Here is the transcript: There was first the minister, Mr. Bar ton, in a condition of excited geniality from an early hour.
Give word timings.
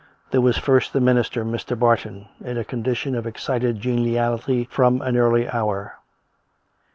There 0.31 0.41
was 0.41 0.57
first 0.57 0.93
the 0.93 0.99
minister, 0.99 1.45
Mr. 1.45 1.77
Bar 1.77 1.97
ton, 1.97 2.27
in 2.43 2.57
a 2.57 2.63
condition 2.65 3.13
of 3.13 3.27
excited 3.27 3.79
geniality 3.79 4.63
from 4.71 4.99
an 5.03 5.15
early 5.15 5.47
hour. 5.47 5.97